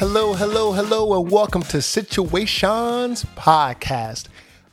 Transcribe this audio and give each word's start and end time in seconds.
Hello, 0.00 0.32
hello, 0.32 0.72
hello, 0.72 1.20
and 1.20 1.30
welcome 1.30 1.60
to 1.60 1.76
Situaseans 1.76 3.26
Podcast. 3.36 4.28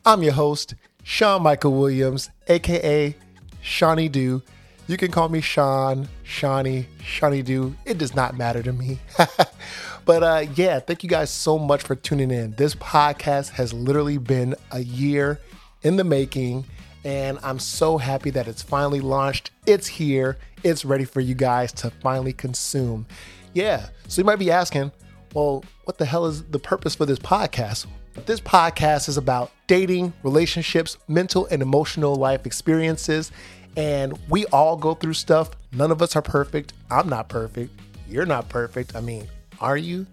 I'm 0.06 0.24
your 0.24 0.32
host, 0.32 0.74
Sean 1.04 1.44
Michael 1.44 1.74
Williams, 1.74 2.30
aka 2.48 3.14
Shawnee 3.60 4.08
Do. 4.08 4.42
You 4.88 4.96
can 4.96 5.12
call 5.12 5.28
me 5.28 5.42
Sean, 5.42 6.08
Shawnee, 6.24 6.88
Shawnee 7.04 7.42
Do. 7.42 7.76
It 7.84 7.98
does 7.98 8.16
not 8.16 8.38
matter 8.38 8.64
to 8.64 8.72
me. 8.72 9.00
but 10.06 10.24
uh, 10.24 10.46
yeah, 10.56 10.80
thank 10.80 11.04
you 11.04 11.10
guys 11.10 11.30
so 11.30 11.60
much 11.60 11.84
for 11.84 11.96
tuning 11.96 12.32
in. 12.32 12.54
This 12.54 12.74
podcast 12.76 13.50
has 13.50 13.74
literally 13.74 14.20
been 14.20 14.56
a 14.72 14.80
year 14.80 15.42
in 15.82 15.98
the 15.98 16.06
making, 16.06 16.64
and 17.04 17.38
I'm 17.44 17.60
so 17.60 17.98
happy 17.98 18.30
that 18.30 18.48
it's 18.48 18.62
finally 18.62 19.02
launched. 19.02 19.52
It's 19.66 19.88
here, 19.88 20.38
it's 20.64 20.86
ready 20.86 21.04
for 21.04 21.20
you 21.20 21.36
guys 21.36 21.74
to 21.74 21.90
finally 21.90 22.32
consume. 22.32 23.06
Yeah, 23.54 23.90
so 24.08 24.22
you 24.22 24.26
might 24.26 24.40
be 24.40 24.52
asking, 24.52 24.94
well, 25.34 25.64
what 25.84 25.98
the 25.98 26.06
hell 26.06 26.26
is 26.26 26.44
the 26.44 26.60
purpose 26.60 26.96
for 26.96 27.06
this 27.06 27.20
podcast? 27.20 27.86
This 28.26 28.40
podcast 28.40 29.10
is 29.10 29.18
about 29.18 29.52
dating, 29.68 30.14
relationships, 30.24 30.98
mental 31.08 31.46
and 31.48 31.62
emotional 31.62 32.16
life 32.16 32.46
experiences. 32.46 33.32
And 33.76 34.18
we 34.28 34.46
all 34.48 34.76
go 34.76 34.96
through 34.96 35.14
stuff. 35.14 35.52
None 35.72 35.92
of 35.92 36.02
us 36.02 36.16
are 36.16 36.22
perfect. 36.22 36.74
I'm 36.90 37.08
not 37.10 37.30
perfect. 37.30 37.80
You're 38.10 38.26
not 38.26 38.50
perfect. 38.50 38.96
I 38.96 39.02
mean, 39.02 39.28
are 39.60 39.78
you? 39.78 40.08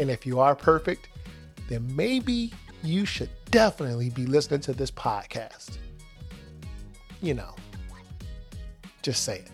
And 0.00 0.10
if 0.10 0.26
you 0.26 0.40
are 0.40 0.56
perfect, 0.56 1.08
then 1.68 1.94
maybe 1.94 2.52
you 2.82 3.04
should 3.04 3.30
definitely 3.50 4.10
be 4.10 4.26
listening 4.26 4.60
to 4.60 4.72
this 4.72 4.90
podcast. 4.90 5.78
You 7.22 7.34
know, 7.34 7.54
just 9.02 9.22
say 9.22 9.38
it. 9.40 9.50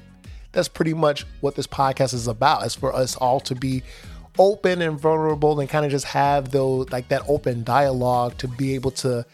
That's 0.53 0.69
pretty 0.69 0.95
much 0.95 1.27
what 1.41 1.55
this 1.55 1.67
podcast 1.67 2.15
is 2.15 2.29
about, 2.29 2.65
is 2.65 2.75
for 2.75 2.95
us 2.95 3.17
all 3.17 3.41
to 3.41 3.55
be 3.55 3.83
open 4.39 4.83
and 4.83 4.99
vulnerable 4.99 5.59
and 5.61 5.69
kind 5.69 5.85
of 5.85 5.91
just 5.91 6.07
have 6.07 6.51
those 6.51 6.91
like 6.91 7.09
that 7.09 7.23
open 7.29 7.65
dialogue 7.65 8.37
to 8.39 8.49
be 8.49 8.75
able 8.75 8.91
to 8.91 9.25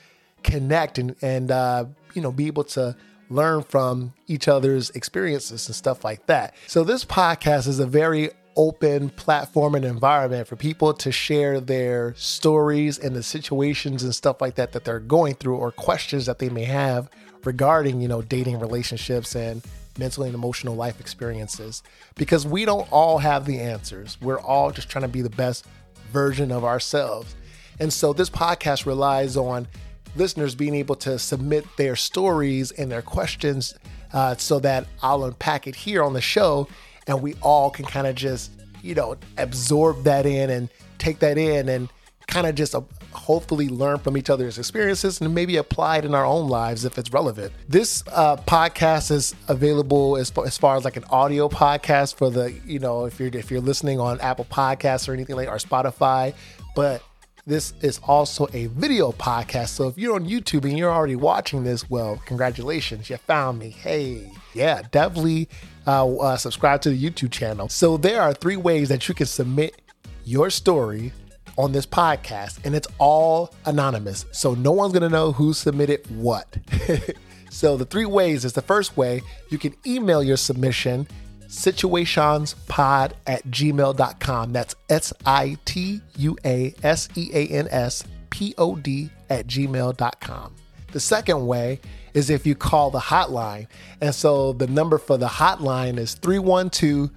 connect 0.42 0.98
and 0.98 1.16
and 1.22 1.50
uh, 1.50 1.84
you 2.14 2.22
know 2.22 2.32
be 2.32 2.46
able 2.46 2.64
to 2.64 2.96
learn 3.28 3.62
from 3.62 4.12
each 4.26 4.48
other's 4.48 4.90
experiences 4.90 5.68
and 5.68 5.76
stuff 5.76 6.04
like 6.04 6.26
that. 6.26 6.54
So 6.66 6.82
this 6.82 7.04
podcast 7.04 7.68
is 7.68 7.78
a 7.78 7.86
very 7.86 8.30
open 8.56 9.08
platform 9.10 9.76
and 9.76 9.84
environment 9.84 10.48
for 10.48 10.56
people 10.56 10.92
to 10.92 11.12
share 11.12 11.60
their 11.60 12.14
stories 12.16 12.98
and 12.98 13.14
the 13.14 13.22
situations 13.22 14.02
and 14.02 14.14
stuff 14.14 14.40
like 14.40 14.56
that 14.56 14.72
that 14.72 14.84
they're 14.84 14.98
going 14.98 15.34
through 15.34 15.56
or 15.56 15.70
questions 15.70 16.26
that 16.26 16.40
they 16.40 16.48
may 16.48 16.64
have 16.64 17.08
regarding, 17.44 18.00
you 18.00 18.08
know, 18.08 18.20
dating 18.20 18.58
relationships 18.58 19.34
and 19.34 19.62
mental 20.00 20.24
and 20.24 20.34
emotional 20.34 20.74
life 20.74 20.98
experiences 20.98 21.84
because 22.16 22.44
we 22.44 22.64
don't 22.64 22.90
all 22.90 23.18
have 23.18 23.46
the 23.46 23.60
answers. 23.60 24.18
We're 24.20 24.40
all 24.40 24.72
just 24.72 24.88
trying 24.88 25.02
to 25.02 25.08
be 25.08 25.22
the 25.22 25.30
best 25.30 25.64
version 26.10 26.50
of 26.50 26.64
ourselves. 26.64 27.36
And 27.78 27.92
so 27.92 28.12
this 28.12 28.28
podcast 28.28 28.84
relies 28.84 29.36
on 29.36 29.68
listeners 30.16 30.56
being 30.56 30.74
able 30.74 30.96
to 30.96 31.18
submit 31.18 31.64
their 31.76 31.94
stories 31.94 32.72
and 32.72 32.90
their 32.90 33.02
questions 33.02 33.74
uh, 34.12 34.34
so 34.36 34.58
that 34.58 34.88
I'll 35.02 35.24
unpack 35.24 35.68
it 35.68 35.76
here 35.76 36.02
on 36.02 36.14
the 36.14 36.20
show 36.20 36.66
and 37.06 37.22
we 37.22 37.34
all 37.42 37.70
can 37.70 37.84
kind 37.84 38.06
of 38.06 38.16
just, 38.16 38.50
you 38.82 38.94
know, 38.94 39.16
absorb 39.38 40.04
that 40.04 40.26
in 40.26 40.50
and 40.50 40.68
take 40.98 41.20
that 41.20 41.38
in 41.38 41.68
and 41.68 41.88
kind 42.30 42.46
of 42.46 42.54
just 42.54 42.74
uh, 42.74 42.80
hopefully 43.12 43.68
learn 43.68 43.98
from 43.98 44.16
each 44.16 44.30
other's 44.30 44.58
experiences 44.58 45.20
and 45.20 45.34
maybe 45.34 45.56
apply 45.56 45.98
it 45.98 46.04
in 46.04 46.14
our 46.14 46.24
own 46.24 46.48
lives 46.48 46.84
if 46.84 46.96
it's 46.96 47.12
relevant. 47.12 47.52
This 47.68 48.04
uh, 48.12 48.36
podcast 48.36 49.10
is 49.10 49.34
available 49.48 50.16
as 50.16 50.30
far, 50.30 50.46
as 50.46 50.56
far 50.56 50.76
as 50.76 50.84
like 50.84 50.96
an 50.96 51.04
audio 51.10 51.48
podcast 51.48 52.14
for 52.14 52.30
the 52.30 52.52
you 52.64 52.78
know 52.78 53.04
if 53.04 53.18
you're 53.18 53.30
if 53.32 53.50
you're 53.50 53.60
listening 53.60 54.00
on 54.00 54.20
Apple 54.20 54.46
Podcasts 54.46 55.08
or 55.08 55.12
anything 55.12 55.36
like 55.36 55.48
or 55.48 55.56
Spotify, 55.56 56.34
but 56.74 57.02
this 57.46 57.72
is 57.80 57.98
also 58.04 58.46
a 58.52 58.66
video 58.66 59.10
podcast. 59.12 59.68
So 59.68 59.88
if 59.88 59.98
you're 59.98 60.14
on 60.14 60.28
YouTube 60.28 60.64
and 60.64 60.78
you're 60.78 60.92
already 60.92 61.16
watching 61.16 61.64
this, 61.64 61.88
well, 61.90 62.20
congratulations, 62.26 63.10
you 63.10 63.16
found 63.16 63.58
me. 63.58 63.70
Hey, 63.70 64.30
yeah, 64.54 64.82
definitely 64.92 65.48
uh, 65.86 66.16
uh, 66.16 66.36
subscribe 66.36 66.80
to 66.82 66.90
the 66.90 67.10
YouTube 67.10 67.32
channel. 67.32 67.68
So 67.68 67.96
there 67.96 68.22
are 68.22 68.32
three 68.32 68.56
ways 68.56 68.88
that 68.90 69.08
you 69.08 69.14
can 69.14 69.26
submit 69.26 69.82
your 70.24 70.50
story 70.50 71.12
on 71.58 71.72
this 71.72 71.86
podcast, 71.86 72.64
and 72.64 72.74
it's 72.74 72.88
all 72.98 73.54
anonymous. 73.66 74.26
So 74.32 74.54
no 74.54 74.72
one's 74.72 74.92
gonna 74.92 75.08
know 75.08 75.32
who 75.32 75.52
submitted 75.52 76.04
what. 76.16 76.56
so 77.50 77.76
the 77.76 77.84
three 77.84 78.06
ways 78.06 78.44
is 78.44 78.52
the 78.52 78.62
first 78.62 78.96
way 78.96 79.22
you 79.48 79.58
can 79.58 79.74
email 79.86 80.22
your 80.22 80.36
submission 80.36 81.06
situaseanspod 81.48 83.12
at 83.26 83.44
gmail.com. 83.48 84.52
That's 84.52 84.74
S 84.88 85.12
I 85.26 85.58
T 85.64 86.00
U 86.16 86.36
A 86.44 86.74
S 86.82 87.08
E 87.16 87.30
A 87.34 87.46
N 87.48 87.68
S 87.70 88.04
P 88.30 88.54
O 88.56 88.76
D 88.76 89.10
at 89.28 89.46
gmail.com. 89.46 90.54
The 90.92 91.00
second 91.00 91.46
way 91.46 91.80
is 92.14 92.30
if 92.30 92.46
you 92.46 92.54
call 92.54 92.90
the 92.90 92.98
hotline. 92.98 93.66
And 94.00 94.14
so 94.14 94.52
the 94.52 94.66
number 94.66 94.98
for 94.98 95.16
the 95.16 95.26
hotline 95.26 95.98
is 95.98 96.14
312 96.14 97.10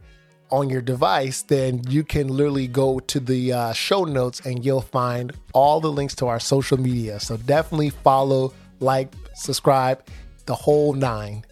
on 0.51 0.71
your 0.71 0.83
device, 0.83 1.43
then 1.43 1.83
you 1.89 2.05
can 2.05 2.29
literally 2.29 2.69
go 2.69 3.01
to 3.01 3.21
the 3.21 3.53
uh, 3.53 3.73
show 3.73 4.05
notes 4.05 4.41
and 4.41 4.65
you'll 4.65 4.81
find 4.81 5.33
all 5.53 5.81
the 5.81 5.91
links 5.91 6.15
to 6.17 6.27
our 6.27 6.39
social 6.39 6.79
media. 6.79 7.19
So 7.19 7.37
definitely 7.37 7.91
follow, 7.91 8.53
like, 8.81 9.13
subscribe, 9.35 10.07
the 10.47 10.55
whole 10.55 10.93
nine. 10.93 11.45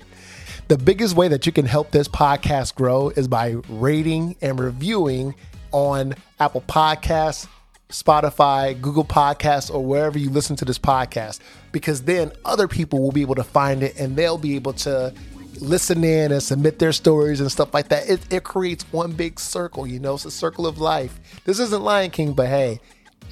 the 0.68 0.78
biggest 0.78 1.14
way 1.14 1.28
that 1.28 1.46
you 1.46 1.52
can 1.52 1.66
help 1.66 1.90
this 1.90 2.08
podcast 2.08 2.74
grow 2.74 3.10
is 3.10 3.28
by 3.28 3.56
rating 3.68 4.36
and 4.40 4.58
reviewing 4.58 5.34
on 5.70 6.14
Apple 6.40 6.62
Podcasts, 6.62 7.46
Spotify, 7.92 8.78
Google 8.80 9.04
Podcasts, 9.04 9.72
or 9.72 9.84
wherever 9.84 10.18
you 10.18 10.30
listen 10.30 10.56
to 10.56 10.64
this 10.64 10.78
podcast, 10.78 11.40
because 11.70 12.02
then 12.02 12.32
other 12.44 12.66
people 12.66 13.00
will 13.00 13.12
be 13.12 13.20
able 13.20 13.34
to 13.34 13.44
find 13.44 13.82
it 13.82 13.98
and 14.00 14.16
they'll 14.16 14.38
be 14.38 14.56
able 14.56 14.72
to 14.72 15.14
listen 15.60 16.02
in 16.02 16.32
and 16.32 16.42
submit 16.42 16.78
their 16.78 16.92
stories 16.92 17.40
and 17.40 17.52
stuff 17.52 17.74
like 17.74 17.88
that. 17.88 18.08
It, 18.08 18.32
it 18.32 18.44
creates 18.44 18.84
one 18.92 19.12
big 19.12 19.38
circle, 19.38 19.86
you 19.86 20.00
know, 20.00 20.14
it's 20.14 20.24
a 20.24 20.30
circle 20.30 20.66
of 20.66 20.78
life. 20.78 21.20
This 21.44 21.60
isn't 21.60 21.82
Lion 21.82 22.10
King, 22.10 22.32
but 22.32 22.48
hey, 22.48 22.80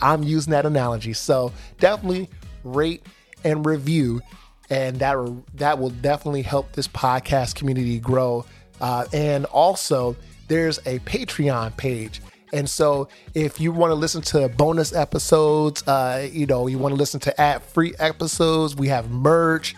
I'm 0.02 0.22
using 0.22 0.50
that 0.52 0.66
analogy. 0.66 1.14
So 1.14 1.52
definitely 1.78 2.28
rate 2.62 3.02
and 3.42 3.64
review, 3.64 4.20
and 4.68 4.96
that 4.98 5.16
that 5.54 5.78
will 5.78 5.90
definitely 5.90 6.42
help 6.42 6.72
this 6.72 6.86
podcast 6.86 7.54
community 7.54 7.98
grow. 7.98 8.44
Uh, 8.80 9.06
and 9.12 9.46
also, 9.46 10.16
there's 10.48 10.78
a 10.80 10.98
Patreon 11.00 11.76
page 11.76 12.20
and 12.52 12.68
so 12.68 13.08
if 13.34 13.60
you 13.60 13.72
want 13.72 13.90
to 13.90 13.94
listen 13.94 14.22
to 14.22 14.48
bonus 14.48 14.92
episodes, 14.92 15.86
uh, 15.86 16.28
you 16.30 16.46
know, 16.46 16.66
you 16.66 16.78
want 16.78 16.92
to 16.92 16.98
listen 16.98 17.20
to 17.20 17.40
ad 17.40 17.62
free 17.62 17.94
episodes, 17.98 18.74
we 18.76 18.88
have 18.88 19.10
merch, 19.10 19.76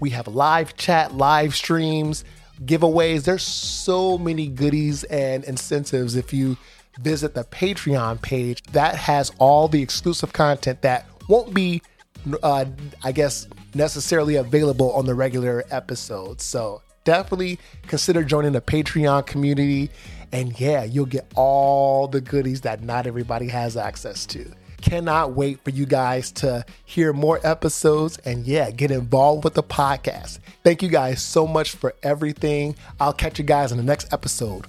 we 0.00 0.10
have 0.10 0.28
live 0.28 0.76
chat, 0.76 1.14
live 1.14 1.54
streams, 1.54 2.24
giveaways. 2.64 3.24
There's 3.24 3.42
so 3.42 4.18
many 4.18 4.48
goodies 4.48 5.04
and 5.04 5.44
incentives 5.44 6.16
if 6.16 6.32
you 6.32 6.56
visit 7.00 7.34
the 7.34 7.44
Patreon 7.44 8.20
page 8.20 8.62
that 8.72 8.96
has 8.96 9.32
all 9.38 9.68
the 9.68 9.80
exclusive 9.80 10.32
content 10.32 10.82
that 10.82 11.06
won't 11.28 11.54
be, 11.54 11.82
uh, 12.42 12.66
I 13.02 13.12
guess, 13.12 13.48
necessarily 13.74 14.36
available 14.36 14.92
on 14.92 15.06
the 15.06 15.14
regular 15.14 15.64
episodes. 15.70 16.44
So 16.44 16.82
definitely 17.04 17.58
consider 17.86 18.22
joining 18.22 18.52
the 18.52 18.60
Patreon 18.60 19.26
community. 19.26 19.90
And 20.32 20.58
yeah, 20.58 20.84
you'll 20.84 21.06
get 21.06 21.30
all 21.36 22.08
the 22.08 22.20
goodies 22.20 22.62
that 22.62 22.82
not 22.82 23.06
everybody 23.06 23.48
has 23.48 23.76
access 23.76 24.24
to. 24.26 24.50
Cannot 24.80 25.34
wait 25.34 25.62
for 25.62 25.70
you 25.70 25.86
guys 25.86 26.32
to 26.32 26.64
hear 26.84 27.12
more 27.12 27.38
episodes 27.44 28.18
and 28.18 28.46
yeah, 28.46 28.70
get 28.70 28.90
involved 28.90 29.44
with 29.44 29.54
the 29.54 29.62
podcast. 29.62 30.40
Thank 30.64 30.82
you 30.82 30.88
guys 30.88 31.22
so 31.22 31.46
much 31.46 31.70
for 31.72 31.94
everything. 32.02 32.74
I'll 32.98 33.12
catch 33.12 33.38
you 33.38 33.44
guys 33.44 33.70
in 33.70 33.78
the 33.78 33.84
next 33.84 34.12
episode. 34.12 34.66